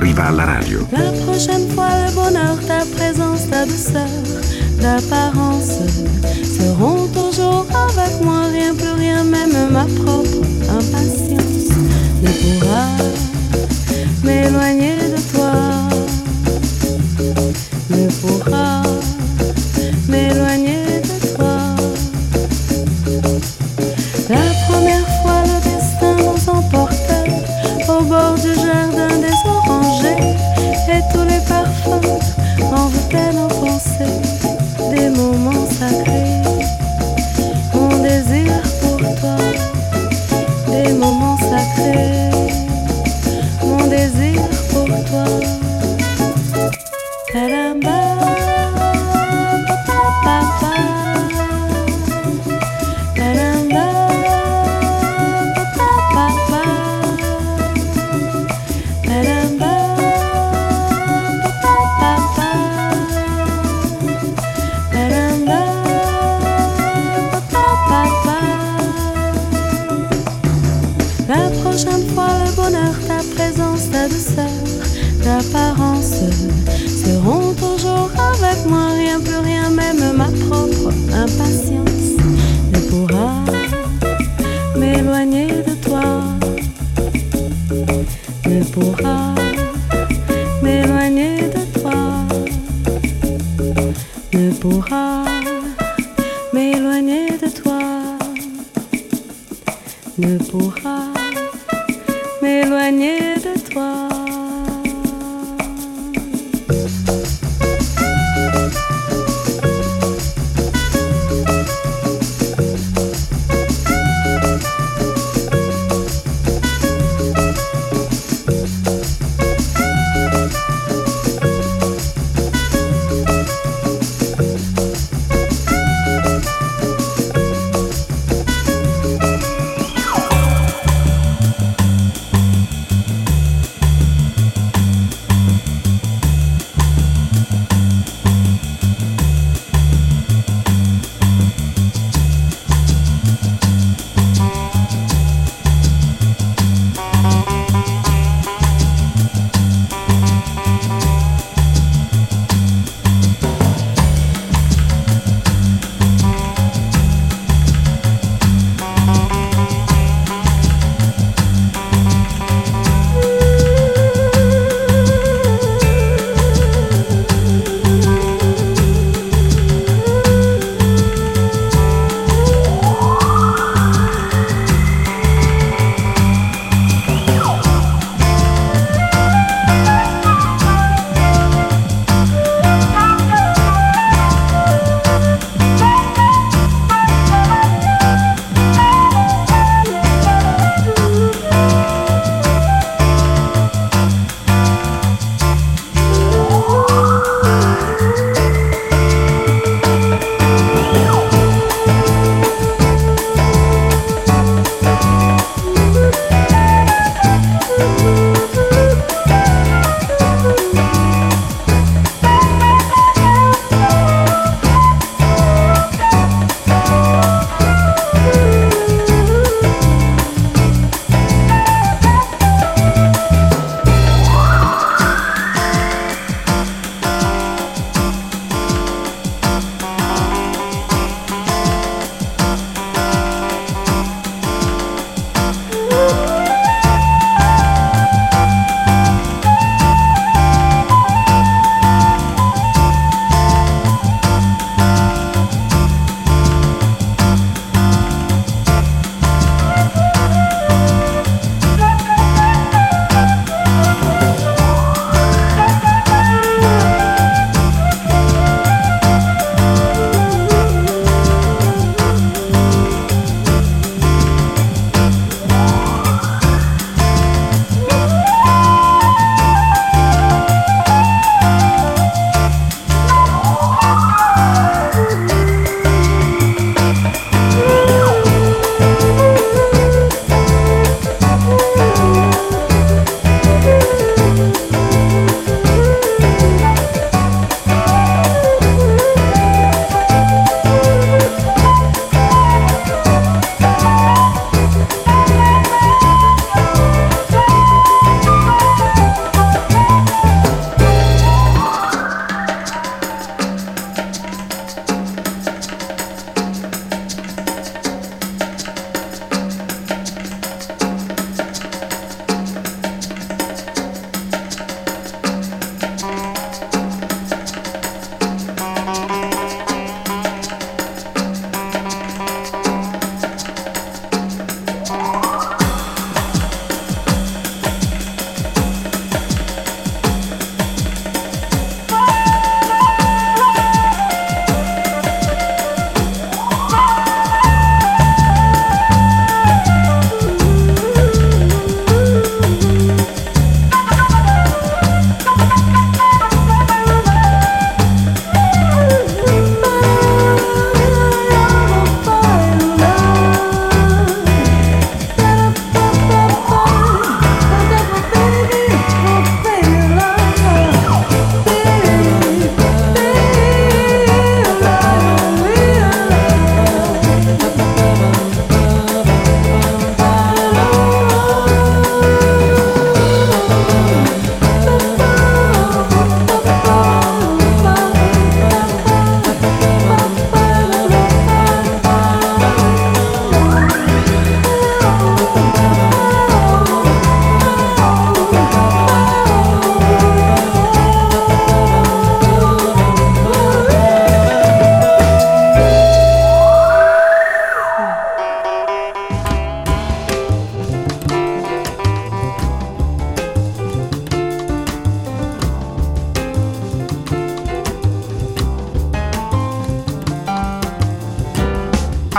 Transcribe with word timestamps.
La 0.00 1.10
prochaine 1.24 1.68
fois, 1.70 1.88
le 2.06 2.14
bonheur, 2.14 2.56
ta 2.68 2.84
présence, 2.96 3.48
ta 3.50 3.66
douceur, 3.66 4.06
d'apparence 4.80 5.80
seront 6.44 7.08
toujours 7.08 7.66
avec 7.72 8.20
moi. 8.22 8.42
Rien, 8.52 8.74
plus 8.74 8.92
rien, 8.92 9.24
même 9.24 9.70
ma 9.72 9.86
propre 9.86 10.38
impatience 10.70 11.74
ne 12.22 12.30
pourra. 12.30 13.17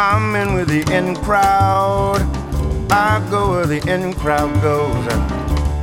I'm 0.02 0.34
in 0.34 0.54
with 0.54 0.70
the 0.70 0.96
in 0.96 1.14
crowd. 1.14 2.22
I 2.90 3.22
go 3.30 3.50
where 3.52 3.66
the 3.66 3.86
in 3.86 4.14
crowd 4.14 4.62
goes. 4.62 4.96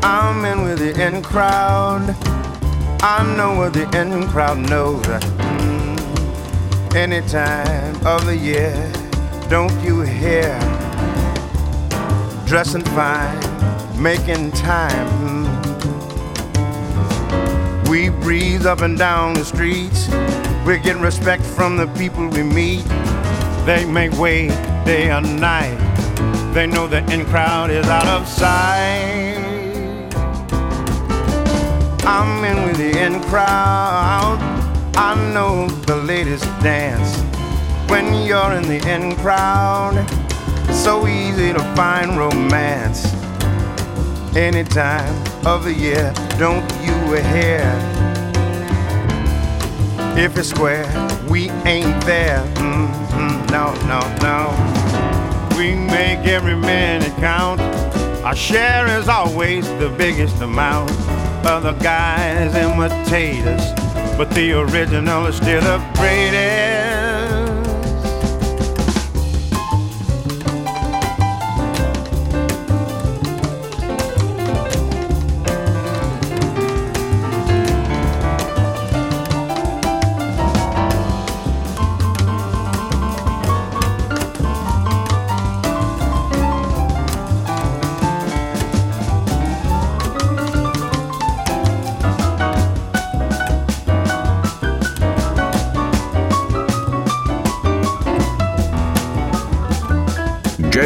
I'm 0.03 0.43
in 0.47 0.63
with 0.63 0.79
the 0.79 0.99
in 1.07 1.23
crowd. 1.23 2.17
I 3.03 3.35
know 3.37 3.59
where 3.59 3.69
the 3.69 3.83
in 4.01 4.27
crowd 4.29 4.57
knows. 4.71 5.05
Mm. 5.05 6.97
Any 6.97 7.21
time 7.29 7.95
of 8.07 8.25
the 8.25 8.35
year, 8.35 8.91
don't 9.51 9.79
you 9.85 10.01
hear? 10.01 10.59
Dressing 12.47 12.85
fine, 12.97 13.39
making 14.03 14.53
time. 14.53 15.09
Mm. 15.29 15.47
We 17.91 18.09
breeze 18.09 18.65
up 18.65 18.81
and 18.81 18.97
down 18.97 19.35
the 19.35 19.45
streets. 19.45 20.09
We're 20.65 20.79
getting 20.79 21.03
respect 21.03 21.43
from 21.43 21.77
the 21.77 21.87
people 21.99 22.29
we 22.29 22.43
meet. 22.43 22.87
They 23.67 23.85
make 23.85 24.13
way 24.13 24.47
day 24.85 25.11
and 25.11 25.41
night. 25.41 25.77
They 26.55 26.69
know 26.69 26.87
the 26.87 26.99
in 27.13 27.25
crowd 27.27 27.69
is 27.71 27.85
out 27.89 28.07
of 28.07 28.29
sight. 28.29 29.43
I'm 32.07 32.45
in 32.45 32.63
with 32.63 32.77
the 32.77 32.97
in 33.05 33.21
crowd. 33.25 34.39
I 34.95 35.15
know 35.35 35.67
the 35.85 35.97
latest 35.97 36.45
dance. 36.63 37.21
When 37.91 38.25
you're 38.25 38.53
in 38.53 38.63
the 38.63 38.81
in 38.89 39.17
crowd, 39.17 39.97
it's 40.69 40.79
so 40.79 41.09
easy 41.09 41.53
to 41.53 41.59
find 41.75 42.17
romance. 42.17 43.05
Any 44.37 44.63
time 44.63 45.13
of 45.45 45.65
the 45.65 45.75
year, 45.75 46.13
don't 46.39 46.71
you 46.85 46.95
hear? 47.35 47.67
If 50.17 50.39
it's 50.39 50.51
square, 50.51 50.87
we 51.29 51.51
ain't 51.67 52.05
there. 52.07 52.43
Mm-hmm, 52.55 53.36
no, 53.51 53.75
no, 53.87 54.01
no. 54.23 55.57
We 55.57 55.75
make 55.75 56.27
every 56.27 56.57
minute 56.57 57.15
count. 57.17 57.61
Our 58.25 58.35
share 58.35 58.87
is 58.99 59.09
always 59.09 59.69
the 59.79 59.89
biggest 59.97 60.41
amount. 60.41 60.91
Other 61.45 61.73
guys 61.75 62.55
imitate 62.55 63.45
us, 63.47 64.17
but 64.17 64.31
the 64.31 64.53
original 64.53 65.27
is 65.27 65.37
still 65.37 65.61
the 65.61 65.79
greatest. 65.95 66.96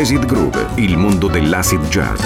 Jazzid 0.01 0.25
Groove, 0.25 0.67
il 0.77 0.97
mondo 0.97 1.29
dell'acid 1.29 1.87
jazz. 1.89 2.23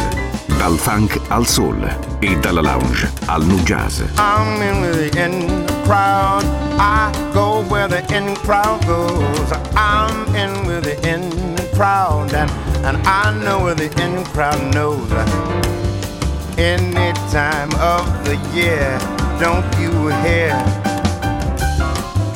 Dal 0.58 0.78
funk 0.78 1.18
al 1.26 1.44
soul 1.44 1.84
e 2.20 2.38
dalla 2.38 2.60
lounge 2.60 3.10
al 3.26 3.44
nu 3.44 3.56
jazz. 3.64 3.98
I'm 4.16 4.62
in 4.62 4.92
the 4.92 5.10
in 5.20 5.64
crowd. 5.82 6.44
I 6.78 7.10
go 7.32 7.64
where 7.68 7.88
the 7.88 8.04
in 8.14 8.36
crowd 8.44 8.86
goes. 8.86 9.50
I'm 9.74 10.32
in 10.36 10.66
with 10.66 10.84
the 10.84 10.96
in 11.02 11.32
crowd, 11.74 12.32
and, 12.32 12.48
and 12.84 12.96
I 13.08 13.32
know 13.42 13.64
where 13.64 13.74
the 13.74 13.90
in 14.00 14.22
crowd 14.26 14.72
knows. 14.72 15.10
Any 16.56 17.12
time 17.32 17.70
of 17.80 18.06
the 18.22 18.36
year, 18.54 18.96
don't 19.40 19.66
you 19.80 19.90
hear? 20.22 20.54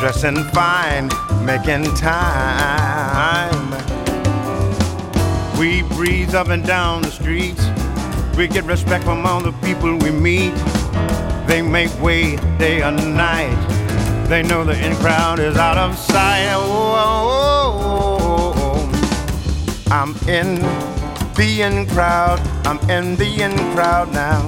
Dressing 0.00 0.42
fine, 0.50 1.10
making 1.44 1.94
time. 1.94 2.97
We 5.58 5.82
breeze 5.82 6.34
up 6.34 6.50
and 6.50 6.64
down 6.64 7.02
the 7.02 7.10
streets. 7.10 7.66
We 8.36 8.46
get 8.46 8.64
respect 8.64 9.02
from 9.02 9.26
all 9.26 9.40
the 9.40 9.50
people 9.66 9.96
we 9.98 10.12
meet. 10.12 10.54
They 11.48 11.62
make 11.62 11.90
way 12.00 12.36
day 12.58 12.82
and 12.82 13.16
night. 13.16 13.56
They 14.28 14.44
know 14.44 14.62
the 14.62 14.78
in 14.78 14.94
crowd 14.96 15.40
is 15.40 15.56
out 15.56 15.76
of 15.76 15.98
sight. 15.98 16.46
Oh. 16.54 17.28
I'm 19.90 20.14
in 20.28 20.62
the 21.34 21.62
in 21.62 21.86
crowd. 21.88 22.38
I'm 22.64 22.78
in 22.88 23.16
the 23.16 23.42
in 23.42 23.52
crowd 23.74 24.12
now. 24.12 24.42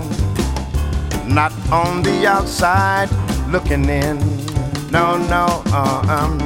Not 1.26 1.52
on 1.72 2.04
the 2.04 2.24
outside 2.28 3.08
looking 3.48 3.88
in. 3.88 4.18
No, 4.92 5.18
no, 5.26 5.64
uh, 5.72 6.04
um, 6.08 6.38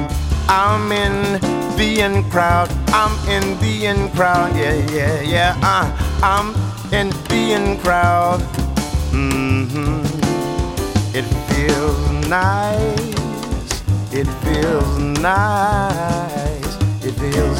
I'm 0.49 0.91
in 0.91 1.39
the 1.77 1.99
in 2.01 2.23
crowd. 2.31 2.84
I'm 2.95 3.11
in 3.27 3.59
the 3.59 3.87
in 3.87 4.09
crowd. 4.11 4.55
Yeah, 4.55 4.73
yeah, 4.89 5.19
yeah. 5.19 5.59
Uh, 5.61 5.91
I'm 6.23 6.47
in 6.93 7.09
the 7.27 7.51
in 7.51 7.77
crowd. 7.79 8.39
hmm 9.11 9.99
It 11.13 11.27
feels 11.51 11.99
nice. 12.29 13.83
It 14.13 14.27
feels 14.45 14.97
nice. 15.19 16.71
It 17.03 17.15
feels 17.19 17.59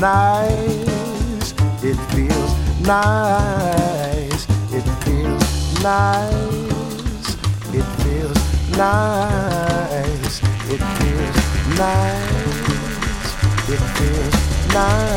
nice. 0.00 1.54
It 1.82 1.96
feels 2.12 2.52
nice. 2.84 4.44
It 4.70 4.86
feels 5.02 5.82
nice. 5.82 7.26
It 7.72 7.86
feels 8.04 8.38
nice. 8.76 10.42
It 10.68 10.82
feels 11.00 11.36
nice. 11.78 12.54
It 13.66 13.80
feels 13.96 14.43
life 14.74 15.14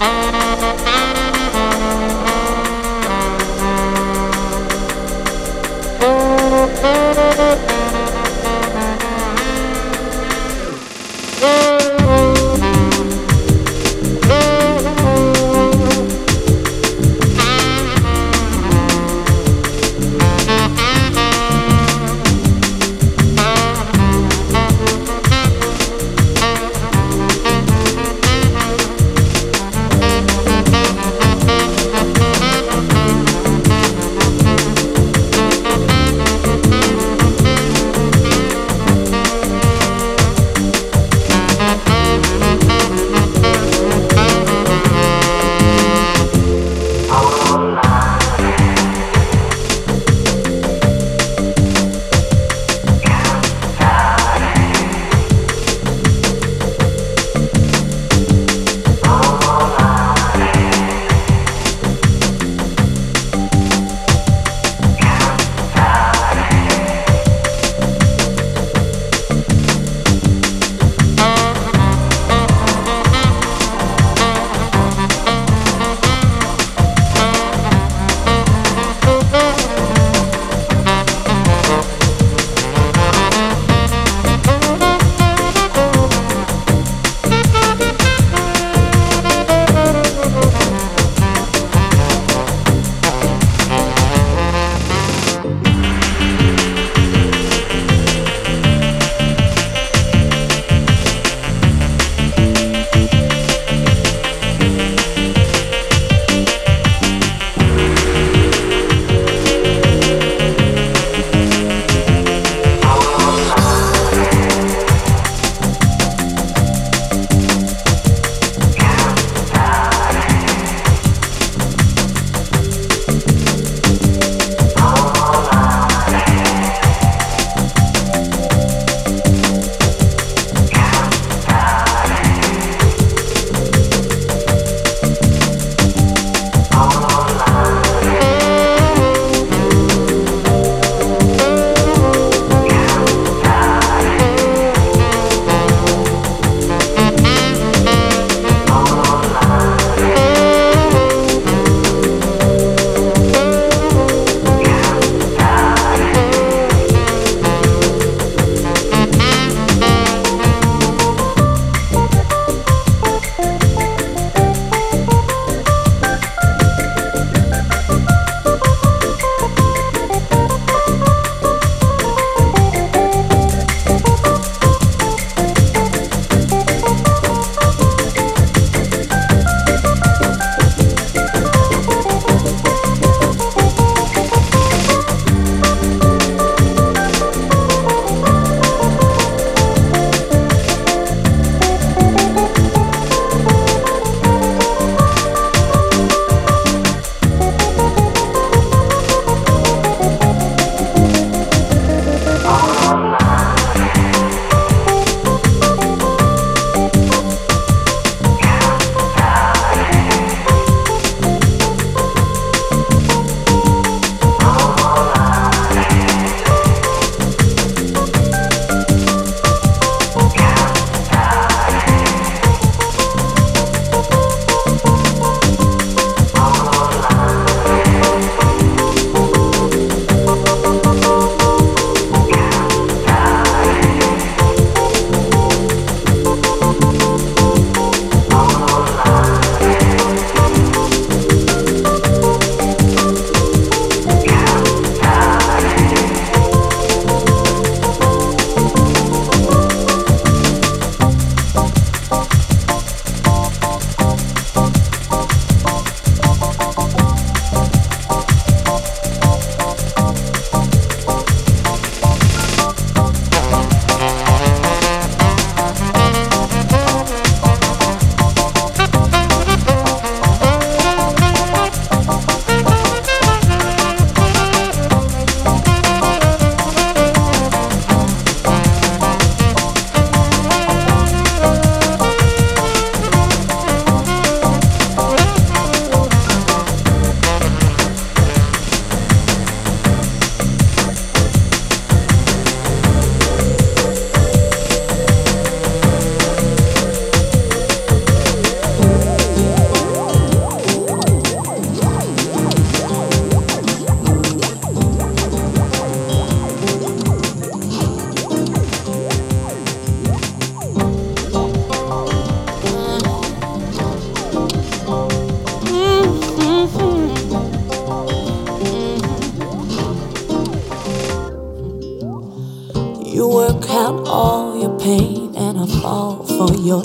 you. 0.00 0.41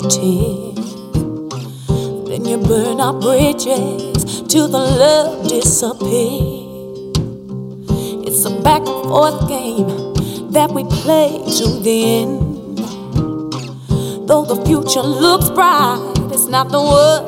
tears. 0.08 0.94
Then 2.28 2.44
you 2.44 2.58
burn 2.58 3.00
our 3.00 3.12
bridges 3.12 4.42
till 4.48 4.68
the 4.68 4.78
love 4.78 5.48
disappears. 5.48 6.68
It's 8.26 8.44
a 8.44 8.50
back 8.62 8.82
and 8.86 9.04
forth 9.08 9.48
game 9.48 9.88
that 10.52 10.70
we 10.70 10.84
play 10.84 11.42
to 11.58 11.80
the 11.80 12.04
end. 12.22 12.78
Though 14.28 14.44
the 14.44 14.64
future 14.66 15.02
looks 15.02 15.50
bright, 15.50 16.00
it's 16.32 16.46
not 16.46 16.70
the 16.70 16.80
world 16.80 17.27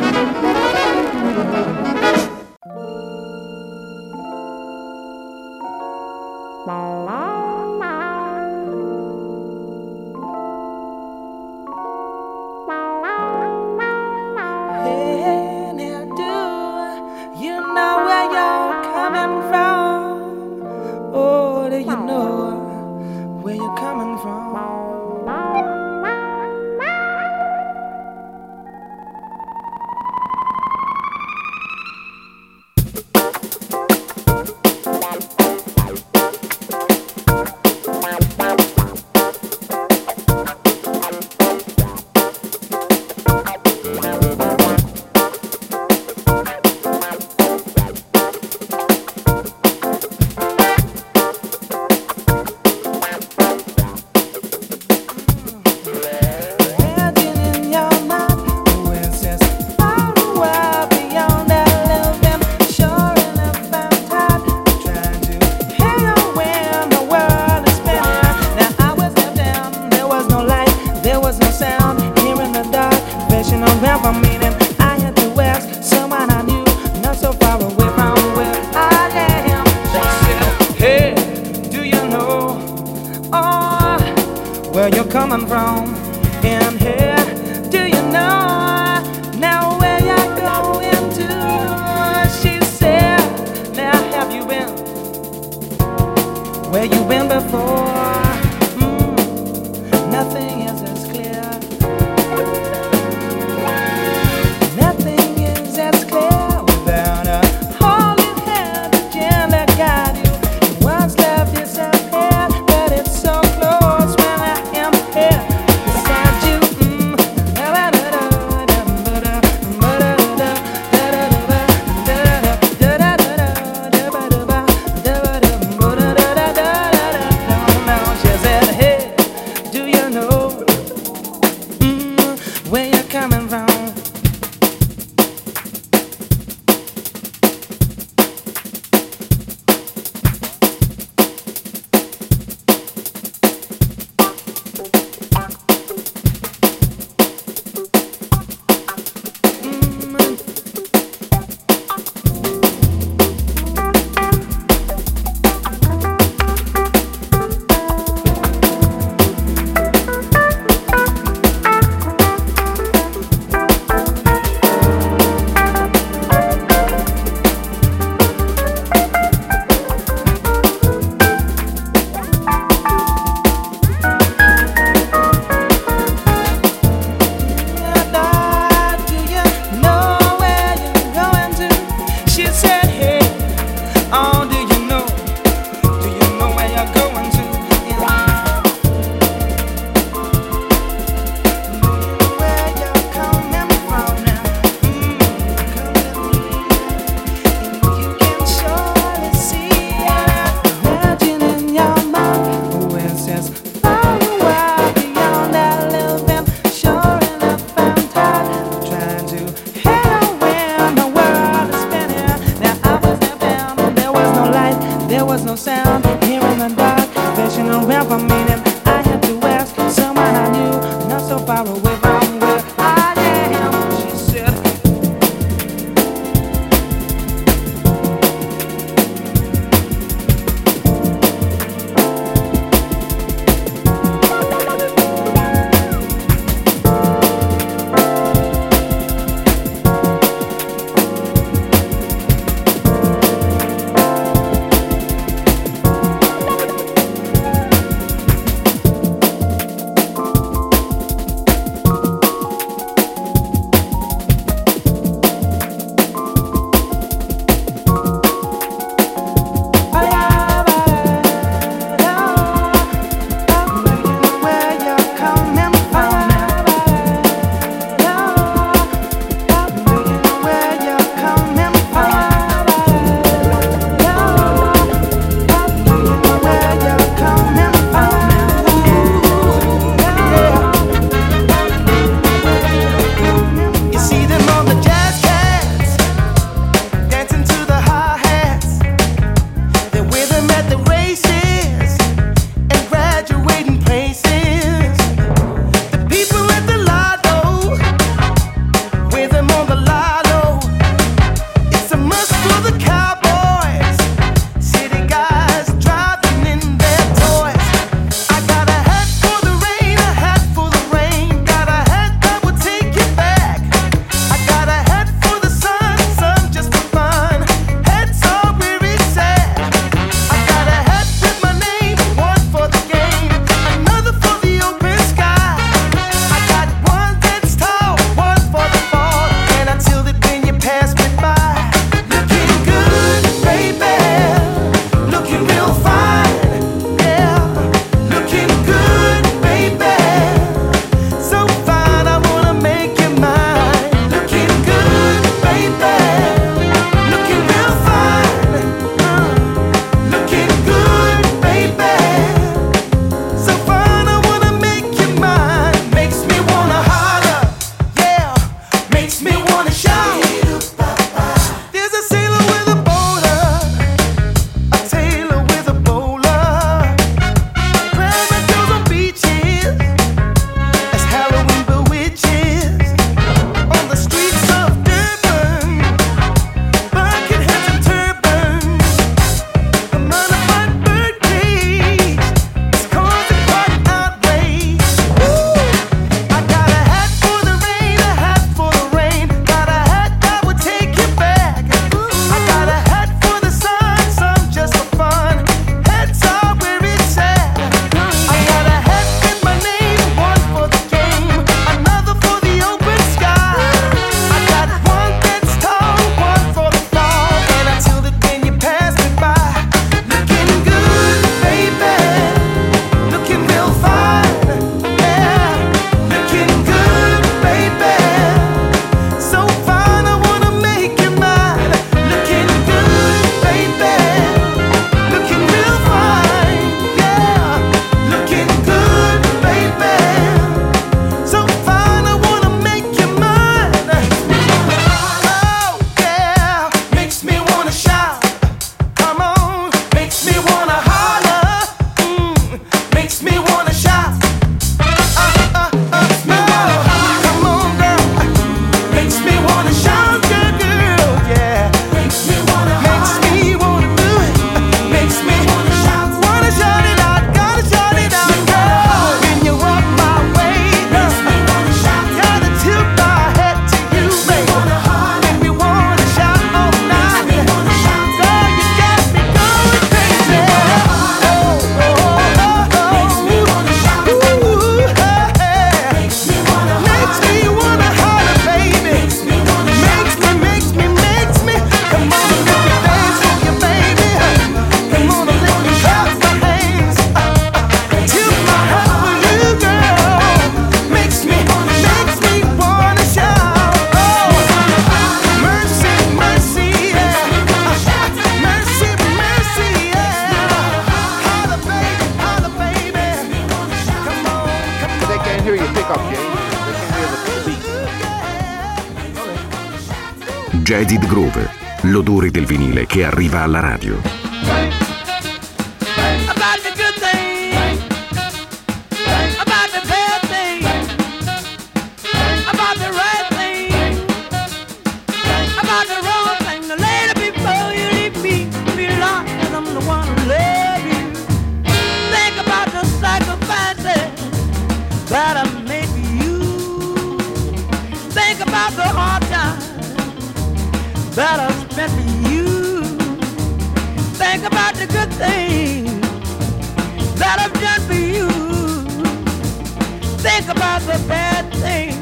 thing 551.61 551.93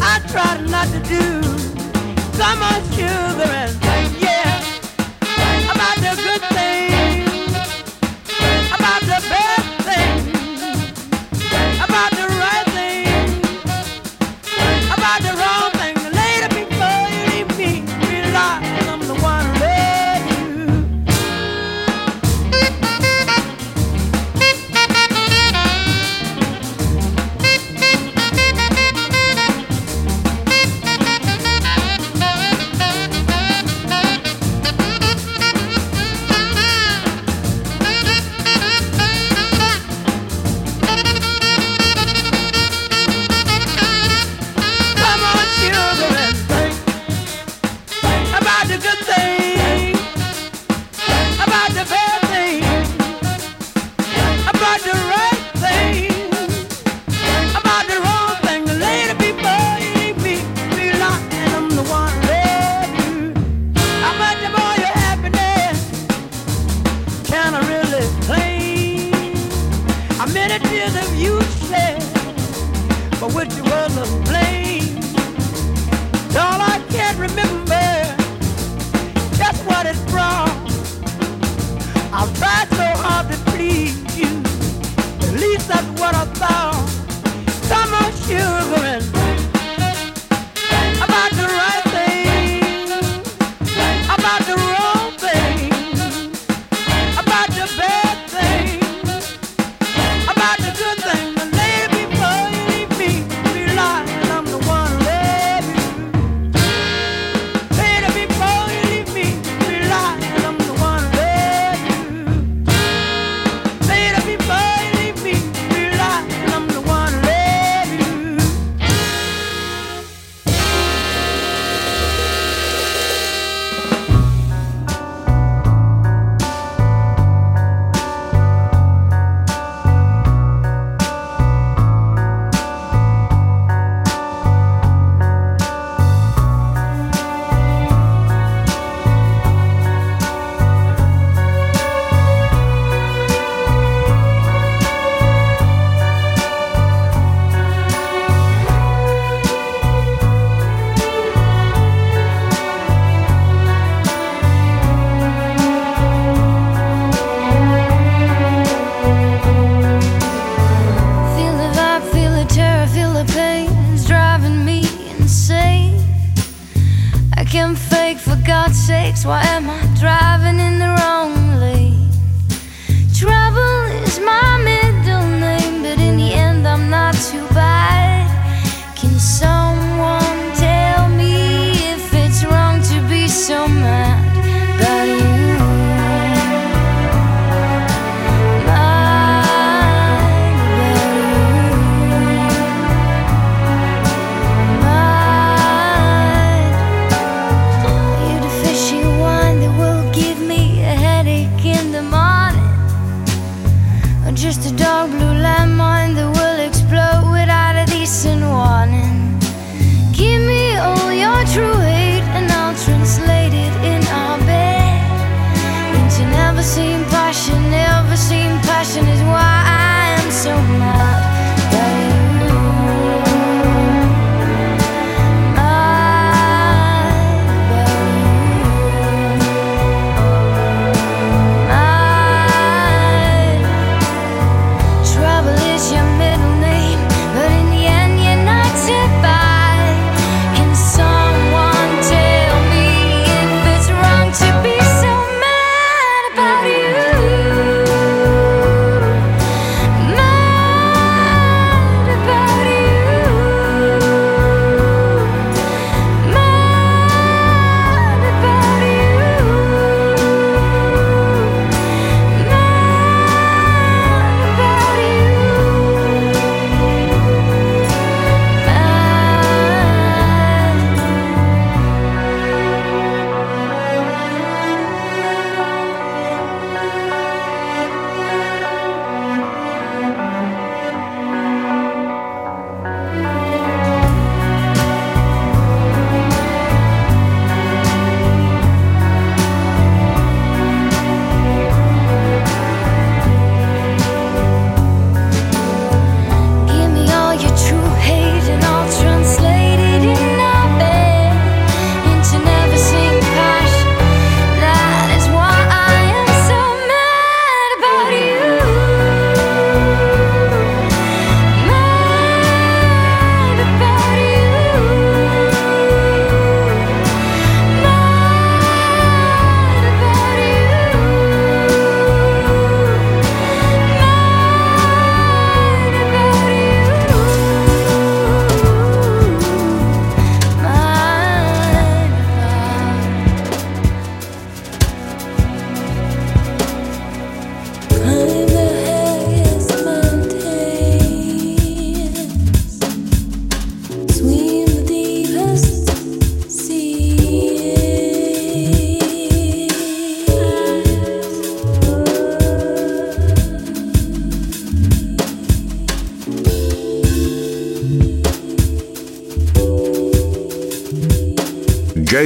I 0.00 0.20
tried 0.32 0.68
not 0.70 0.88
to 0.94 1.00
do. 1.14 1.24
Come 2.38 2.62
on, 2.62 2.80
sugar, 2.94 3.50
and 3.62 3.74
yeah, 4.20 5.72
about 5.72 5.96
the 6.04 6.12
good 6.22 6.42
things. 6.56 6.97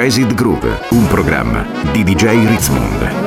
Jazz 0.00 0.16
It 0.16 0.32
Groove, 0.32 0.78
un 0.92 1.06
programma 1.08 1.66
di 1.92 2.02
DJ 2.02 2.46
Ritzmond. 2.46 3.19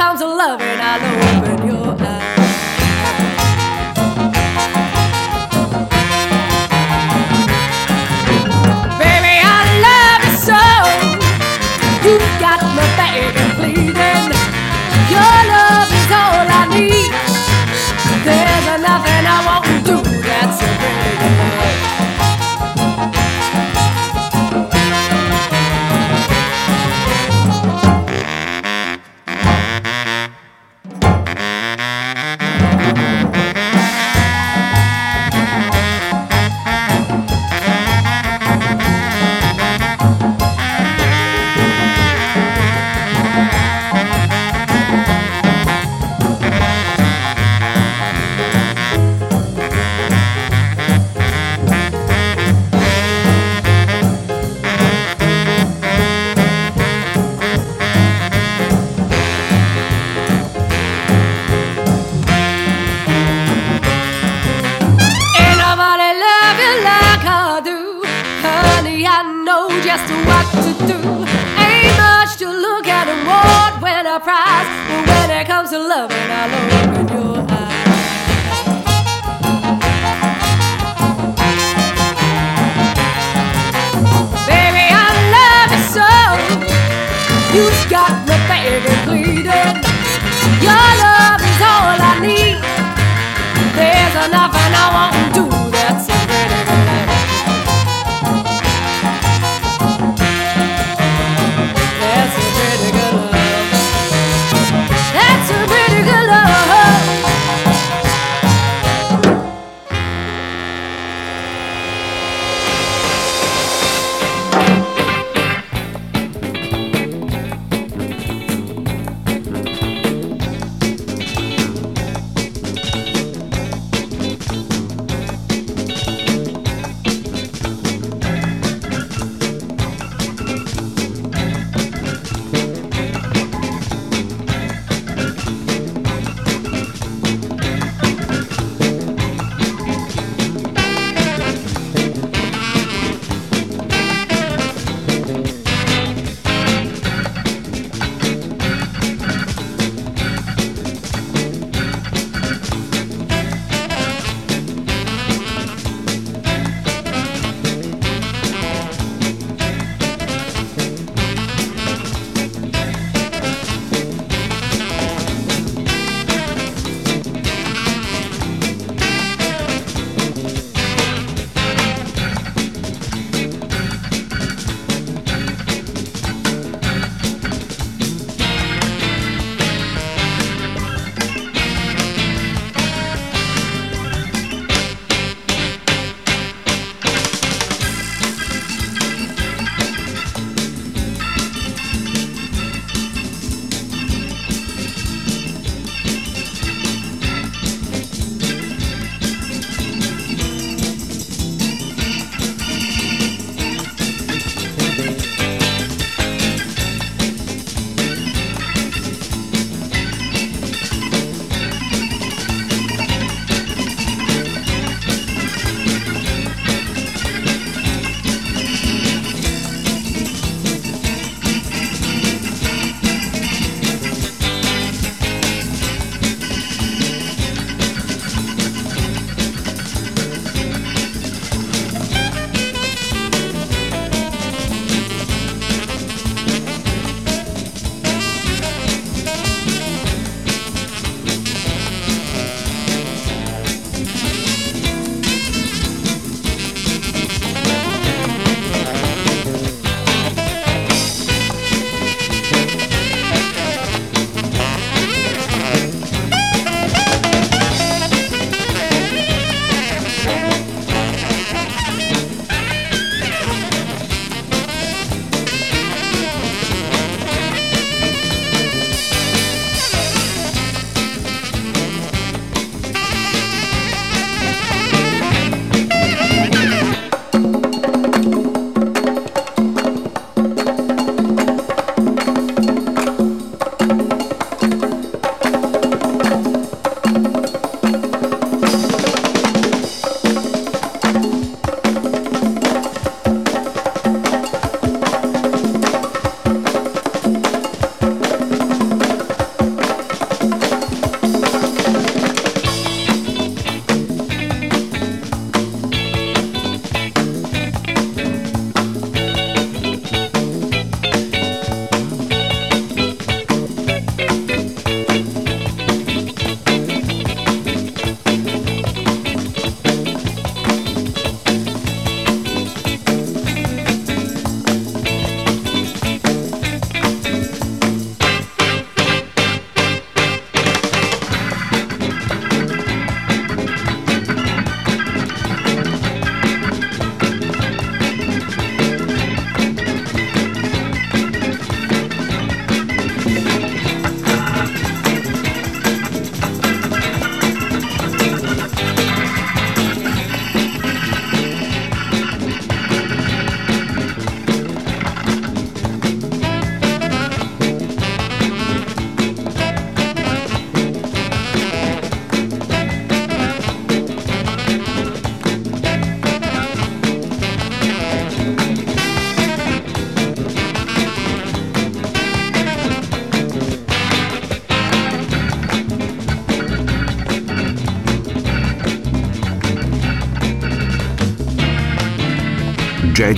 comes 0.00 0.22
a 0.22 0.26
love 0.26 0.62
and 0.62 0.80
I 0.80 0.96
know 0.98 1.29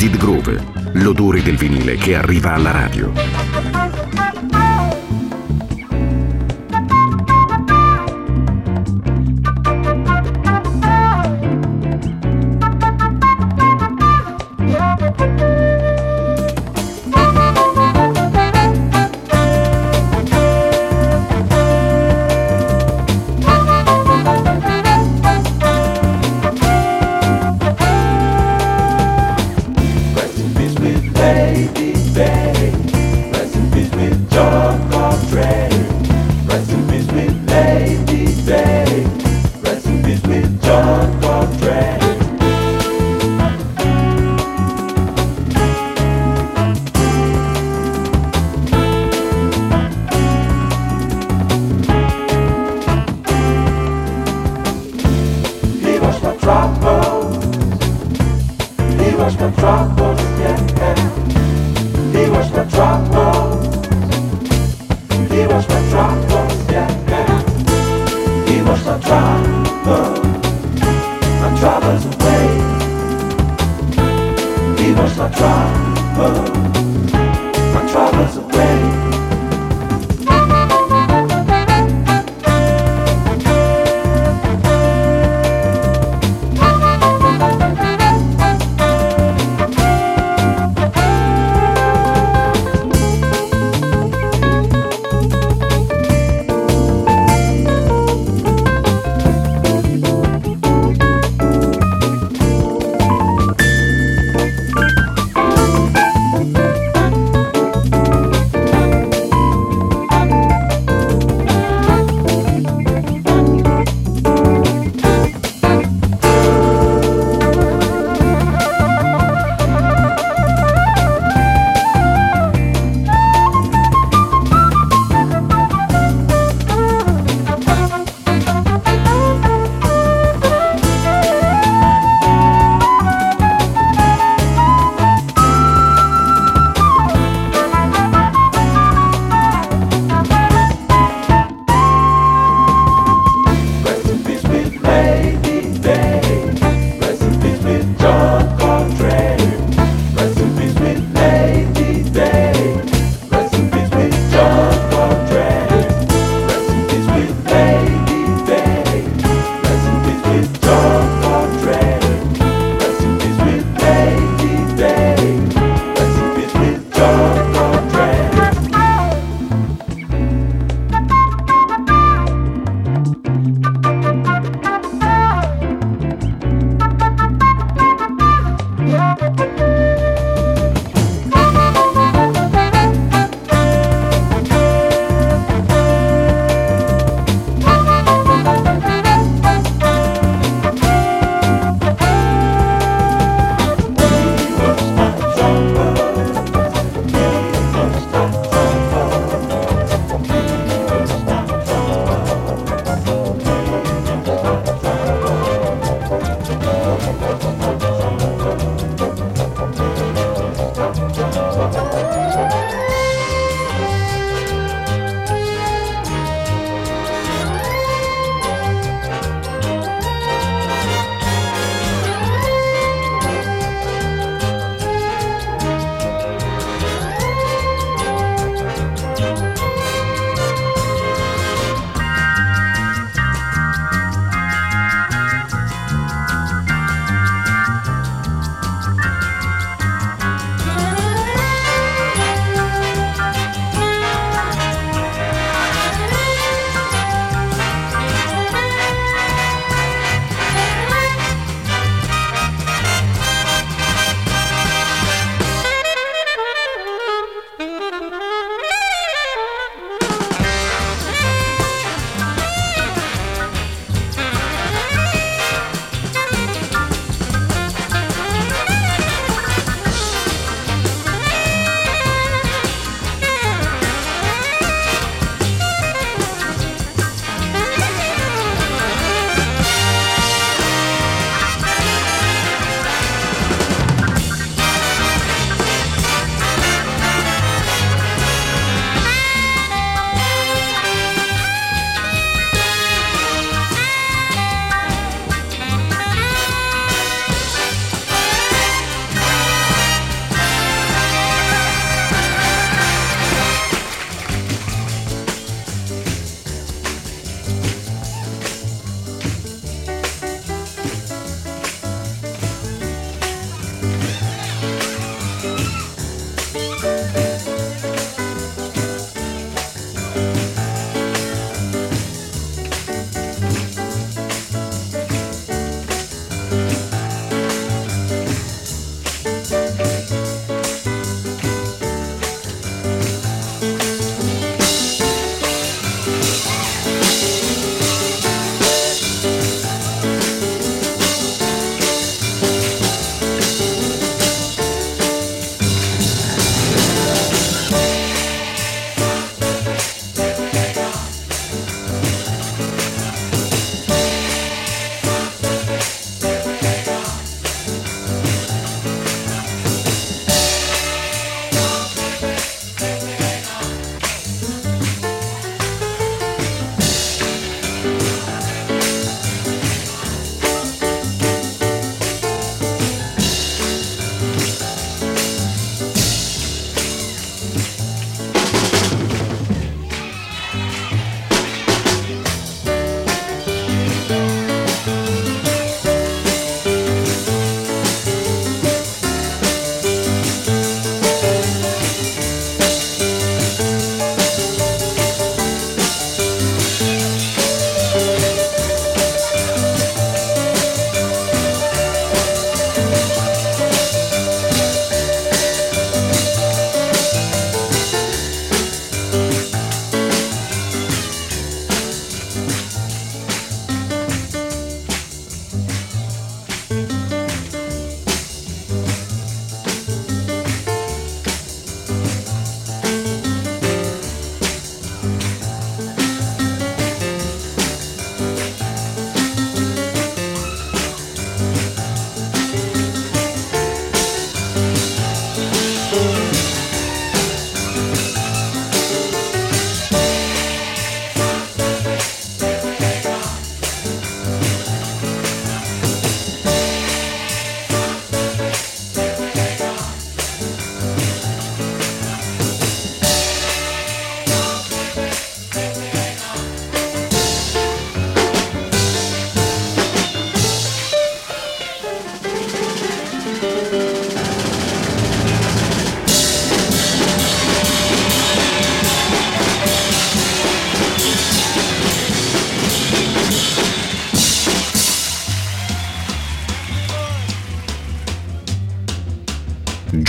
Jaded 0.03 0.19
Groove, 0.19 0.65
l'odore 0.95 1.45
del 1.45 1.55
vinile 1.57 1.95
che 1.95 2.17
arriva 2.17 2.55
alla 2.55 2.73
radio. 2.73 3.32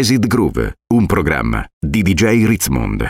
Jazzed 0.00 0.26
Groove, 0.28 0.78
un 0.94 1.04
programma 1.04 1.62
di 1.78 2.00
DJ 2.00 2.46
Ritzmond. 2.46 2.98